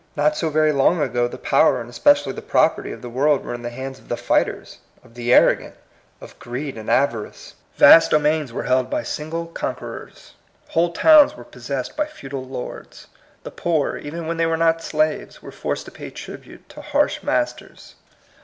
Not 0.15 0.35
so 0.35 0.49
very 0.49 0.71
long 0.71 0.99
ago 0.99 1.27
the 1.27 1.37
power, 1.37 1.79
and 1.79 1.87
es 1.87 1.99
pecially 1.99 2.33
the 2.33 2.41
property, 2.41 2.91
of 2.91 3.03
the 3.03 3.07
world 3.09 3.45
were 3.45 3.53
in 3.53 3.61
the 3.61 3.69
hands 3.69 3.99
of 3.99 4.07
the 4.09 4.17
fighters, 4.17 4.79
of 5.03 5.13
the 5.13 5.31
arrogant, 5.31 5.75
of 6.19 6.39
greed 6.39 6.75
and 6.75 6.89
avarice. 6.89 7.53
Vast 7.75 8.09
domains 8.09 8.51
were 8.51 8.63
held 8.63 8.89
by 8.89 9.03
single 9.03 9.45
conquerors. 9.45 10.33
Whole 10.69 10.91
towns 10.91 11.37
were 11.37 11.43
possessed 11.43 11.95
by 11.95 12.07
feudal 12.07 12.43
lords. 12.43 13.05
The 13.43 13.51
poor, 13.51 13.95
even 13.95 14.25
when 14.25 14.37
they 14.37 14.47
were 14.47 14.57
not 14.57 14.81
slaves, 14.81 15.43
were 15.43 15.51
forced 15.51 15.85
to 15.85 15.91
pay 15.91 16.09
tribute 16.09 16.67
to 16.69 16.81
harsh 16.81 17.21
masters. 17.21 17.93